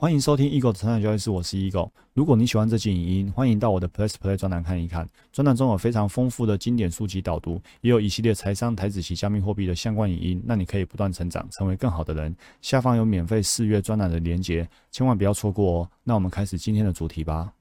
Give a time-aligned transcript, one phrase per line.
[0.00, 1.90] 欢迎收听 Eagle 的成长交易室，我是 Eagle。
[2.14, 5.08] 如果你喜欢这期影音，欢迎到我的 Plus Play 专栏看一看。
[5.32, 12.32] 专栏中有非常丰富的经典书籍导读，也有一系列财商、台子及加密货币的相关影音，让你可以不断成长，成为更好的人。
[12.62, 15.90] 下方有免费试阅专栏的连结，千万不要错过哦。
[16.04, 17.52] 那我们开始今天的主题吧。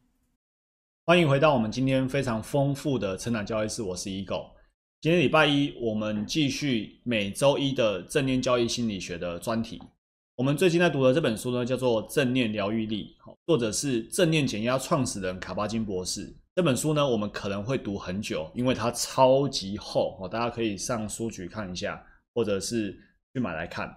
[1.07, 4.51] 欢迎回到我们今天非常丰富的成长交易室，我是 Eagle。
[5.01, 9.81] 今天礼拜一，我们继续每周一的正念交易心理学的专题。
[10.37, 13.17] 我们最近在读的这本书呢，叫做《正念疗愈力》，
[13.47, 16.31] 作者是正念减压创始人卡巴金博士。
[16.53, 22.05] 这本书呢，我们可能会读很久，因为它超级厚，大家可以上书局看一下，
[22.35, 22.91] 或者是
[23.33, 23.91] 去买来看。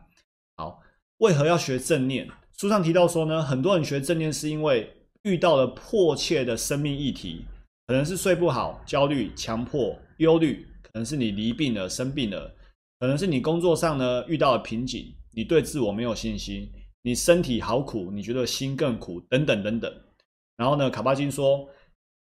[0.57, 0.81] 好，
[1.19, 2.27] 为何要学正念？
[2.57, 4.91] 书上提到说呢，很多人学正念是因为
[5.25, 7.45] 遇到了迫切的生命议题，
[7.87, 12.51] 可能是睡不好、焦虑、强迫、忧虑，可能是你离病了、生病了，
[12.99, 15.15] 可能是你工作上呢遇到了瓶颈。
[15.33, 16.71] 你对自我没有信心，
[17.03, 19.93] 你身体好苦，你觉得心更苦，等等等等。
[20.57, 21.69] 然后呢，卡巴金说，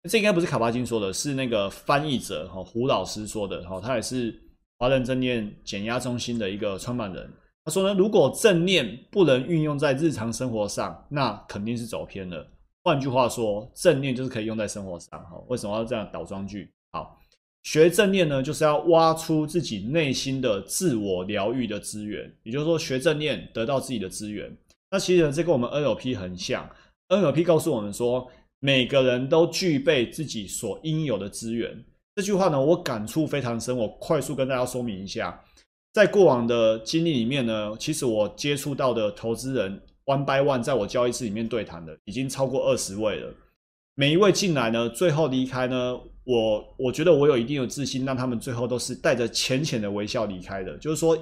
[0.09, 4.39] 这应该不是卡巴金说的，是那个翻译者哈胡老师说的哈，他也是
[4.77, 7.31] 华人正念减压中心的一个创办人。
[7.63, 12.47] 他说呢，如果正念不能运用在日常生活上，那肯定是走偏了。
[12.83, 15.43] 换句话说，正念就是可以用在生活上哈。
[15.47, 16.71] 为什么要这样倒装句？
[16.91, 17.19] 好。
[17.65, 24.55] 学正念呢，就是要挖出自己内心的自我疗愈的资源，也就是说，学正念得到自己的资源。
[24.91, 26.69] 那其实这跟我们 NLP 很像
[27.09, 31.83] ，NLP 告诉我们说，每个人都具备自己所应有的资源。
[32.15, 33.75] 这句话呢，我感触非常深。
[33.75, 35.43] 我快速跟大家说明一下，
[35.91, 43.33] 在过往的经历里面呢，其实我接触到的投资人 one by one，在我交易室里面对谈的，已经超过二十位了。
[43.95, 45.99] 每一位进来呢，最后离开呢。
[46.25, 50.75] 我我觉得我有一定的自信，让他们最后都是带着浅浅的微笑离开的。
[50.77, 51.17] 就是说，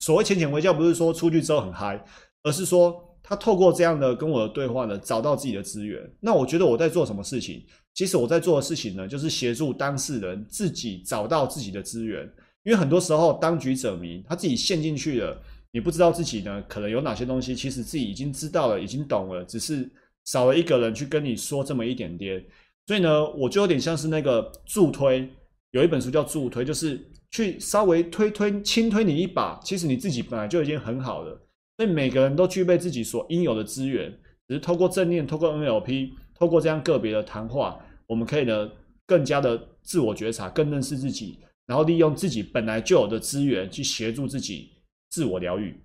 [0.00, 2.02] 所谓浅浅微笑，不是说出去之后很嗨，
[2.42, 6.02] 而是说他透过这样的跟我的对话呢，找到自己的资源。
[6.18, 7.62] 那我觉得我在做什么事情？
[7.94, 12.22] 其实我在做的事情呢，就是协助当事人自己找到自己的资源。
[12.64, 15.38] 因为很多时候当局者迷，他自己陷进去了，
[15.72, 19.90] 你不知道自己呢可能有哪些东西，其实自己已经知道了，已经懂了，只是
[20.24, 22.42] 少了一个人去跟你说这么一点点。
[22.88, 25.30] 所以呢，我就有点像是那个助推，
[25.72, 26.98] 有一本书叫助推，就是
[27.30, 29.60] 去稍微推推轻推你一把。
[29.62, 31.38] 其实你自己本来就已经很好了。
[31.76, 34.10] 所以每个人都具备自己所应有的资源，
[34.48, 38.70] 只是透过正念、透过 NLP、透过这样个别的谈话，我们可以呢
[39.04, 44.70] 更加的自我觉察，更认识自己，然后利用自己本来就有的资源去协助自己
[45.10, 45.78] 自我疗愈。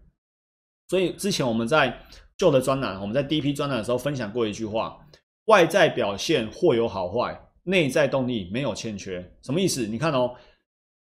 [0.87, 1.99] 所以之前我们在
[2.37, 4.97] 旧的专栏，我们在第一批专栏的时候分享过一句话。
[5.45, 9.85] 外在表现或有好坏，内在动力没有欠缺，什么意思？
[9.87, 10.35] 你看哦，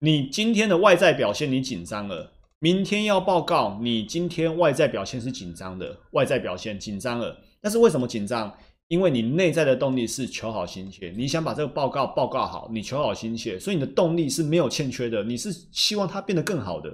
[0.00, 8.56] 你今天的外在表现你紧张了，明天要报告，你今天外在表现是紧张的，外在表现紧张了，但是为什么紧张？
[8.86, 16.90] 因为你内在的动力是求好心切，你想把这个报告报告好，你求好心切，所以你的动力是没有欠缺的，你是希望它变得更好的。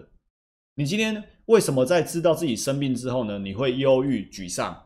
[0.75, 3.39] 你今天为什么在知道自己生病之后呢？
[3.39, 4.77] 你会忧郁沮丧？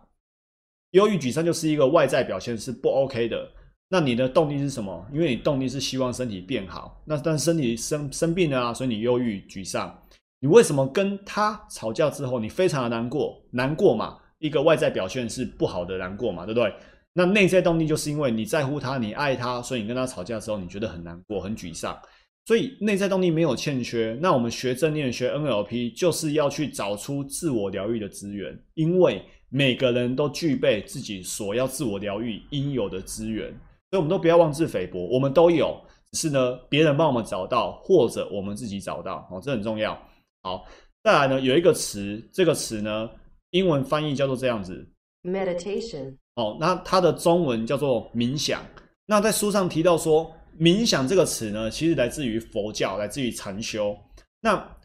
[0.92, 3.46] 忧郁沮丧就是一个外在表现是不 OK 的，
[3.90, 5.06] 那你的动力是什么？
[5.12, 10.02] 因为你动力是希望身体变好，那但身体生生病了啊，所以你忧郁沮丧。
[10.40, 13.38] 你为什么跟他吵架之后你非常的难过？
[13.50, 16.72] 难过嘛，一个外在表现是不好的难过嘛，对不对？
[17.12, 21.98] 那内在动力就是因为你在乎他，你爱他，所以你跟他吵架之后你觉得很难过、很沮丧，
[22.46, 24.16] 所以内在动力没有欠缺。
[24.22, 29.22] 那我们学正念、学 NLP 就是要去找出自我疗愈的资源，因为。
[29.50, 33.48] 每个人都具备自己所要自我疗愈应有的资源，
[33.90, 35.80] 所以我们都不要妄自菲薄，我们都有，
[36.12, 39.98] 只是呢，别人帮我们找到，或者我们自己找到，哦，这很重要。
[40.42, 40.66] 好，
[41.02, 43.08] 再来呢，有一个词，这个词呢，
[43.50, 44.86] 英文翻译叫做这样子
[45.22, 46.16] ，meditation。
[46.34, 48.62] 哦，那它的中文叫做冥想。
[49.06, 53.96] 那在书上提到说，冥想这个词呢，其实来自于佛教，来自于禅修。
[54.40, 54.76] 那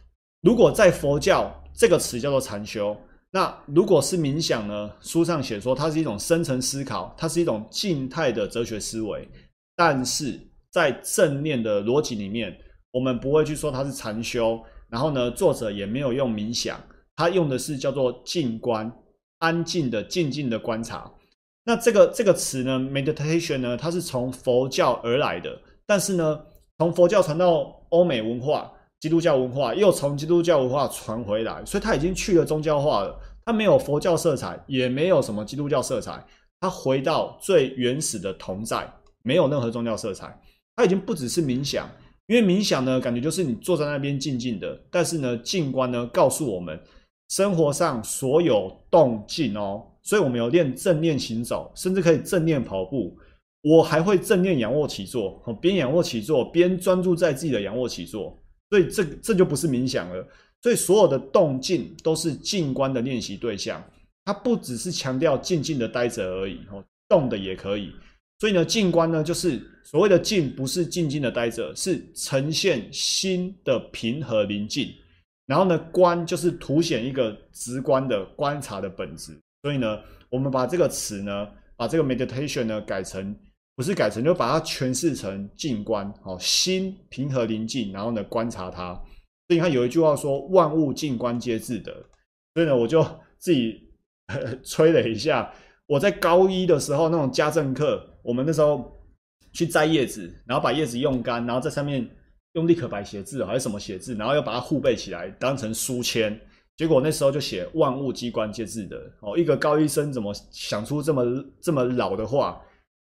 [0.41, 2.97] 如果在佛教，这个词叫做禅修。
[3.35, 4.91] 那如果是冥想呢？
[5.01, 9.27] 书上写说它是一种深层思考，它是一种静态的哲学思维。
[9.75, 10.39] 但是
[10.71, 12.55] 在正念的逻辑里面，
[12.91, 14.61] 我们不会去说它是禅修。
[14.87, 16.79] 然后呢，作者也没有用冥想，
[17.15, 18.93] 他用的是叫做静观，
[19.39, 21.11] 安静的、静静的观察。
[21.65, 26.39] 那这个这个词呢，meditation 呢，它是从佛教而来的，但是呢，
[26.77, 28.71] 从佛教传到欧美文化。
[29.03, 33.13] 基督教文化又从基督教文化传回来，所以它已经去了宗教化了。
[33.43, 36.25] 它没有佛教色彩，也没有什么基督教色彩，
[36.61, 38.89] 它回到最原始的同在，
[39.21, 40.39] 没有任何宗教色彩。
[40.77, 41.85] 它已经不只是冥想，
[42.27, 44.81] 因为冥想呢，感觉就是你坐在那边静静的。
[44.89, 46.79] 但是呢，静观呢，告诉我们，
[47.27, 49.85] 生活上所有动静哦。
[50.01, 53.17] 所以我们有练正念行走，甚至可以正念跑步。
[53.63, 58.39] 我还会正念仰卧起坐，边仰卧起坐边专注在自己的仰卧起坐。
[58.73, 60.27] 所以这这就不是冥想了。
[60.63, 63.83] 所以所有的动静都是静观的练习对象。
[64.25, 67.93] 它不只是强调静静的待着而已，哦，动的也可以。
[68.39, 74.91] 所以呢，静观呢，就是所谓的静，不是静静的待着，是呈现心的平和宁静。
[75.45, 79.37] 然后呢，观就是凸显一个直观的观察的本质。
[79.61, 79.99] 所以呢，
[80.29, 83.35] 我们把这个词呢，把这个 meditation 呢改成，
[83.75, 86.11] 不是改成，就把它诠释成静观。
[86.23, 88.93] 哦，心平和宁静，然后呢，观察它。
[89.47, 91.91] 所以你看有一句话说，万物静观皆自得。
[92.53, 93.05] 所以呢，我就
[93.39, 93.89] 自己。
[94.63, 95.53] 吹了一下，
[95.85, 98.89] 我在高一的时候那种家政课，我们那时候
[99.51, 102.09] 去摘叶子，然后把叶子用干，然后在上面
[102.53, 106.39] 用立可白写字还是什么写字，然后又把它互背起来当成书签。
[106.77, 108.97] 结果那时候就写“万物机关皆自得”。
[109.19, 112.61] 哦，一个高一生怎么想出这么这么老的话？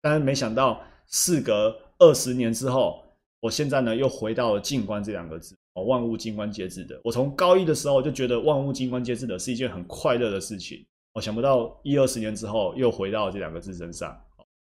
[0.02, 3.02] 但是没想到，事隔二十年之后，
[3.40, 5.56] 我现在呢又回到了“静观”这两个字。
[5.74, 7.00] 哦，“万物静观皆自得”。
[7.04, 10.84] 我从高一的时候就觉得“万物静观皆自得”是一件很快乐的事情。
[11.14, 14.14] 我想不到一二十年之后又回到这两个字身上，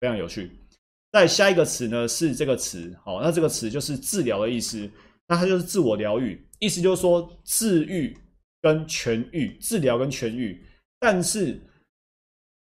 [0.02, 0.52] 非常有趣。
[1.14, 4.90] 再下一个词呢是这个词，好，那这个词就是治疗的意思，
[5.28, 8.18] 那它就是自我疗愈，意思就是说治愈
[8.62, 10.62] 跟痊愈，治疗跟痊愈。
[11.00, 11.58] 但是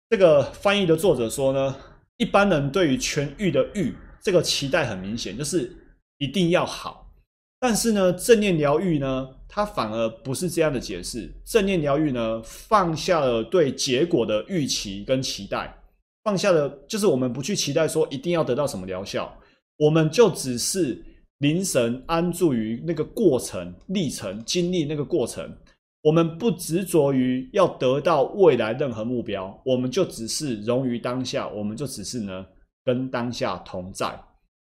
[0.08, 1.76] 这个翻译的作者说呢，
[2.20, 5.74] 一般人对于痊愈的愈这个期待很明显，就是
[6.18, 7.10] 一定要好。
[7.58, 11.32] 但是呢，正念疗愈呢，它反而不是这样的解释。
[11.46, 15.74] 正念疗愈呢，放下了对结果的预期跟期待，
[16.22, 19.34] 放下了就是我们不去期待说一定要得到什么疗效，
[19.78, 21.02] 我们就只是
[21.38, 25.56] 凝神安住于那个过程历程，经历那个过程。
[26.02, 32.46] 我们不执着于要得到未来任何目标，我们就只是融于当下，我们就只是呢
[32.84, 34.18] 跟当下同在。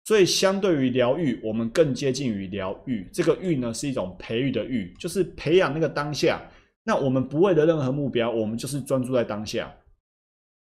[0.06, 3.10] 所以，相对于疗愈，我们更接近于疗愈。
[3.12, 6.42] 这个愈呢，是一种培育的育，就是培养那个当下。
[6.86, 9.76] 那我们不为了任何目标，我们就是专注在当下。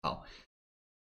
[0.03, 0.23] 好，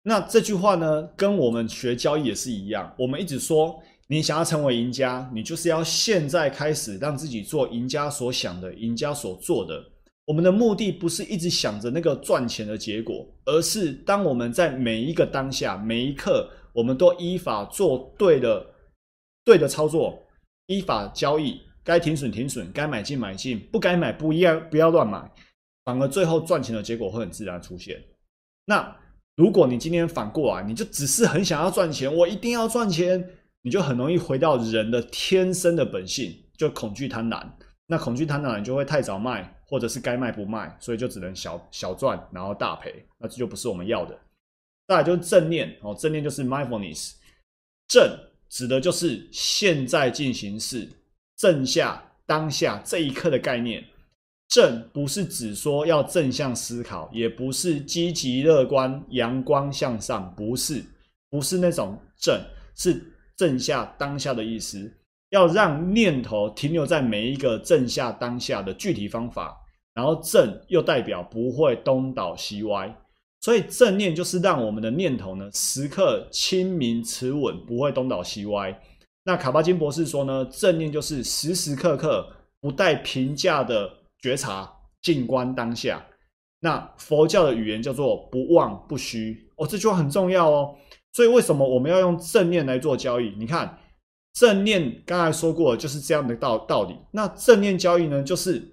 [0.01, 2.91] 那这句话呢，跟我们学交易也是一样。
[2.97, 9.83] 我们一直说，你想要成为赢家，你就是要现在开始让自己做赢家所想的、赢家所做的。
[10.25, 16.49] 我们的目的不是一直想着那个赚钱的结果，而是当我们在每一个当下、每一刻。
[16.75, 18.65] 我们都依法做对的、
[19.45, 20.19] 对的操作，
[20.65, 25.21] 依法交易，该停损停损，该买进买进，不该买不一样，不要乱买，
[25.85, 28.03] 反而最后赚钱的结果会很自然出现。
[28.65, 28.97] 那
[29.35, 33.23] 如果你今天反过来，你就只是很想要赚钱，我一定要赚钱，
[33.63, 37.43] 你就很容易回到人的天生的本性，就恐惧贪婪。
[37.87, 44.17] 那恐惧贪婪，你就会太早卖，或者是该卖不卖，所以就只能小小赚，然后大赔，那这就不是我们要的。
[44.87, 47.13] 再来就是正念哦，正念就是 mindfulness，
[47.87, 48.17] 正
[48.49, 50.87] 指的就是现在进行式，
[51.37, 53.83] 正下当下这一刻的概念。
[54.49, 60.83] 正不是指说要正向思考，也不是积极乐观、阳光向上，不是，
[61.29, 62.39] 不是那种正，
[62.75, 63.01] 是
[63.35, 64.91] 正下当下的意思。
[65.29, 69.57] 要让念头停留在每一个正下当下的具体方法，
[69.95, 72.95] 然后正又代表不会东倒西歪。
[73.41, 78.79] 所以正念就是让我们的念头呢时刻清明持稳，不会东倒西歪。
[79.23, 82.27] 那卡巴金博士说呢，正念就是时时刻刻
[82.61, 83.89] 不带评价的
[84.21, 84.71] 觉察，
[85.01, 86.05] 静观当下。
[86.59, 90.75] 那佛教的语言叫做不忘不虚哦，这句话很重要哦。
[91.13, 93.33] 所以为什么我们要用正念来做交易？
[93.37, 93.79] 你看
[94.33, 96.95] 正念刚才说过就是这样的道道理。
[97.11, 98.69] 那正念交易呢，就是。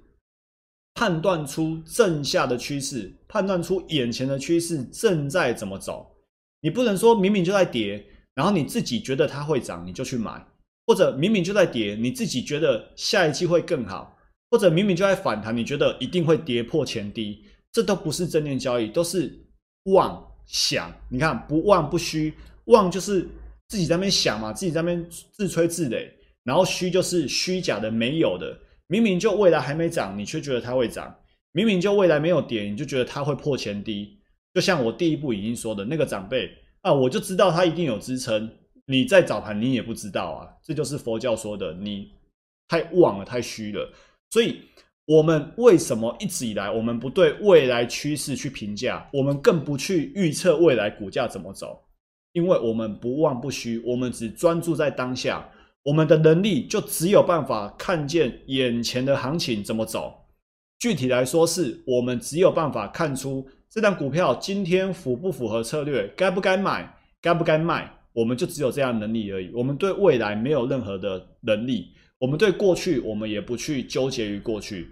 [0.93, 6.17] 判断出正下的趋势，判断出眼前的趋势正在怎么走。
[6.61, 8.05] 你不能说明明就在跌，
[8.35, 10.45] 然后你自己觉得它会涨，你就去买；
[10.87, 14.19] 或者明明就在跌，你自己觉得下一季会更好；
[14.51, 17.45] 或者明明就在反弹，你觉得一定会跌破前低。
[17.73, 19.33] 这都不是正念交易，都是
[19.85, 20.93] 妄想。
[21.09, 22.35] 你看，不妄不虚，
[22.67, 23.27] 妄就是
[23.69, 26.09] 自己在那边想嘛，自己在那边自吹自擂；
[26.45, 28.59] 然后虚就是虚假的、没有的。
[28.89, 31.09] 明明就未来还没涨，你却觉得它会涨；
[31.53, 34.19] 明明就未来没有跌，你就觉得它会破前低。
[34.53, 36.51] 就像我第一步已经说的那个长辈
[36.83, 38.51] 啊，我就知道它一定有支撑。
[38.87, 42.11] 你在早盘你也不知道啊，这就是佛教说的，你
[42.67, 43.89] 太妄了，太虚了。
[44.31, 44.61] 所以，
[45.11, 51.83] 我们为什么一直以来我们不对未来趋势去评价，我们更不去预测未来股价怎么走？
[52.33, 55.45] 因为我们不妄不虚，我们只专注在当下。
[55.83, 60.15] 我们的能力就只有办法看见眼前的行情怎么走，
[60.79, 66.89] 具体来说，是我们只有办法看出这张股票今天符不符合策略，该不该买，
[67.21, 69.51] 该不该卖，我们就只有这样能力而已。
[69.53, 71.89] 我们对未来没有任何的能力，
[72.21, 74.89] 我们对过去，我们也不去纠结于过去。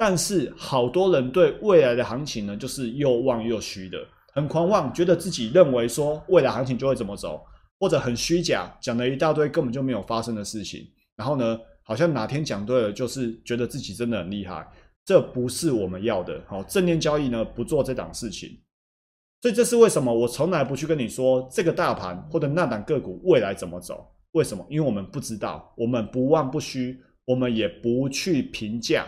[0.00, 3.98] 但是好多人对未来的行情呢，就是又望又虚的，
[4.32, 7.44] 很狂妄，觉得自己认为说未来行情就会怎么走，
[7.78, 10.88] 或者很虚假，讲了一大堆根本就没有发生的事情。
[11.16, 14.66] 然后呢，好像哪天讲对了，就是觉得自己真的很厉害。
[15.04, 16.42] 这不是我们要的。
[16.48, 18.58] 好，正念交易呢，不做这档事情。
[19.42, 24.06] 所以这是为什么我从来不去跟你说这个大盘或者那档个股未来怎么走？
[24.32, 24.66] 为什么？
[24.70, 29.06] 因为我们不知道，我们不忘不虚，我们也不去评价。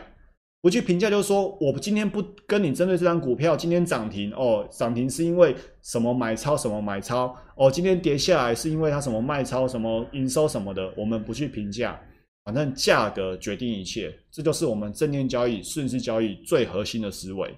[0.62, 12.00] 不去评价，就是说我今天不跟你针对这张股票今天涨停哦，涨停是因为什么买超什么买超哦，今天跌下来是因为它什么卖超什么营收什么的，我们不去评价，
[12.44, 17.52] 反正价格决定一切，这就是我们正念交易、顺势交易最核心的思维。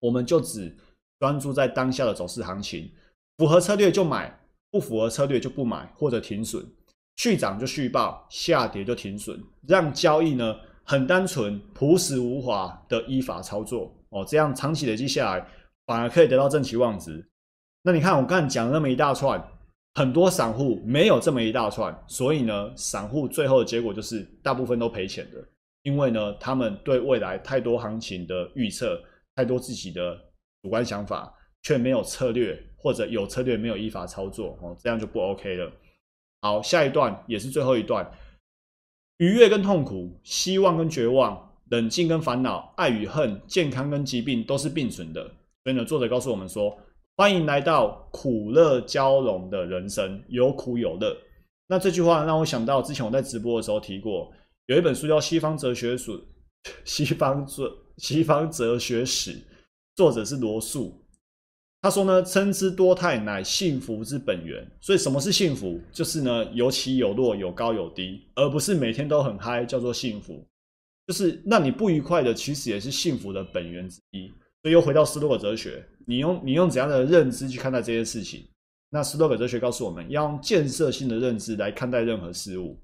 [0.00, 0.76] 我们就只
[1.20, 2.90] 专注在当下的走势行情，
[3.38, 4.36] 符合策略就买，
[4.72, 6.66] 不符合策略就不买或者停损，
[7.14, 10.56] 续涨就续报，下跌就停损，让交易呢。
[10.88, 15.44] 很单纯、朴实无华的依法操作哦，这样长期累积下来，
[15.84, 17.28] 反而可以得到正期望值。
[17.82, 19.44] 那你看我刚才讲那么一大串，
[19.94, 25.44] 很多散户没有这么一大串，所以呢，散户最后的结果就是大部分都赔钱的，
[25.82, 28.96] 因为呢，他们对未来太多行情的预测，
[29.34, 30.16] 太多自己的
[30.62, 35.72] 主观想法，却没有策略，或者有策略没有依法操作哦，这样就不 OK 了。
[36.42, 38.08] 好，下一段也是最后一段。
[39.18, 45.22] 愉悦跟痛苦，希望跟绝望，冷静跟烦恼，爱与恨，健康跟疾病，都是并存的。
[45.64, 46.76] 所以呢，作者告诉我们说：
[47.16, 51.16] 欢迎来到苦乐交融的人生，有苦有乐。
[51.66, 54.30] 那这句话让我想到之前我在直播的时候提过，
[54.66, 56.12] 有一本书叫《西方哲学史》，
[56.84, 59.36] 西方哲西方哲学史，
[59.96, 61.05] 作者是罗素。
[61.82, 64.66] 他说呢，称之多态乃幸福之本源。
[64.80, 65.80] 所以什么是幸福？
[65.92, 70.44] 就是呢有起有落，有高有低，而不是每天都很嗨，叫做幸福。
[71.06, 74.26] 就是让你不愉快的，其实也是幸福的本源之一。
[74.62, 78.48] 所以又回到斯多葛哲学，你用你用怎样的认知去看待这些事情？
[78.90, 82.76] 那斯多葛哲学告诉我们要用建设性的认知来看待任何事物。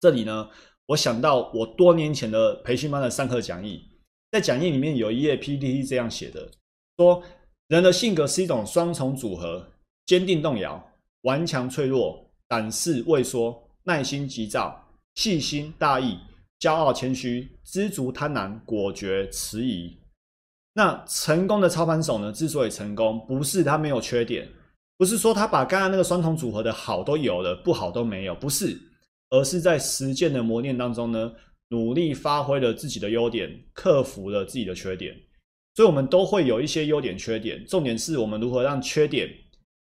[0.00, 0.50] 这里呢，
[0.84, 3.82] 我想到我多年前的培训班的上课讲义，
[4.30, 6.50] 在讲义里面有一页 PPT 这样写的，
[6.98, 7.22] 说。
[7.72, 9.66] 人的性格是一种双重组合：
[10.04, 16.18] 坚定动摇、顽强脆弱、胆识畏缩、耐心急躁、细心大意、
[16.60, 19.96] 骄傲谦虚、知足贪婪、果决迟疑。
[20.74, 22.30] 那成功的操盘手呢？
[22.30, 24.46] 之所以成功，不是他没有缺点，
[24.98, 28.78] 不是说他把刚刚那个双重组合的好都有了，不好都没有，不是，
[29.30, 31.32] 而是在实践的磨练当中呢，
[31.68, 35.16] 努力发挥了自己的优点，克服了自己的缺点。
[35.74, 37.64] 所以，我们都会有一些优点、缺点。
[37.66, 39.26] 重点是我们如何让缺点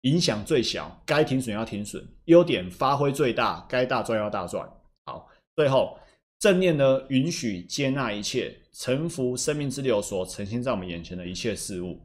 [0.00, 4.68] 影响最小，该停损要停损；优点发挥最大，该大赚要大赚。
[5.04, 5.96] 好，最后
[6.40, 12.00] 正念呢，允许接纳一切，臣服生命之流所呈现在我们眼前的一切事物。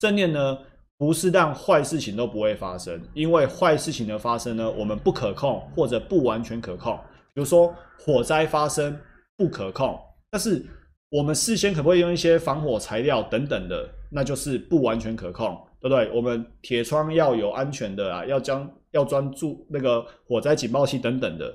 [0.00, 0.58] 正念呢，
[0.98, 6.98] 不是让坏事情都不会发生，因为坏事情的发生呢，我们不可控或者不完全可控。
[7.32, 8.98] 比如说火灾发生
[9.36, 9.96] 不可控，
[10.28, 10.66] 但是。
[11.12, 13.86] 我们事先可不可以用一些防火材料等等的？
[14.10, 16.10] 那就是不完全可控，对不对？
[16.10, 21.54] 我们铁窗要有安全的啊，要将要专注那个火灾警报器等等的。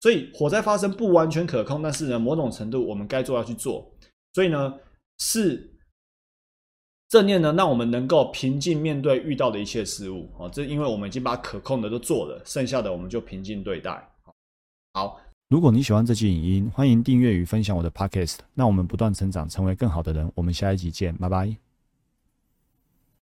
[0.00, 3.90] 所以火灾发生不完全可控，但是呢，某种程度我们该做要去做。
[4.34, 4.74] 所以呢，
[5.18, 5.74] 是
[7.08, 10.46] 正念呢，让我们能够平静面对遇到的一切事物啊。
[10.50, 14.06] 这因为我们已经把可控的都做了，剩下的我们就平静对待。
[14.92, 15.18] 好。
[15.48, 18.36] 如果你喜欢这期影音，欢迎订阅与分享我的 Podcast。
[18.52, 20.30] 那我们不断成长，成为更好的人。
[20.34, 21.67] 我们下一集见，拜拜。